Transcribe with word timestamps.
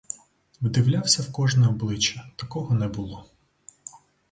Вдивлявся 0.61 1.21
в 1.23 1.31
кожне 1.31 1.67
обличчя— 1.67 2.31
такого 2.35 2.73
не 2.73 2.87
було. 2.87 3.25